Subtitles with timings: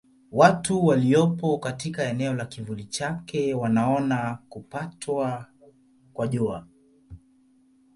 [0.31, 5.45] Watu waliopo katika eneo la kivuli chake wanaona kupatwa
[6.13, 6.67] kwa Jua.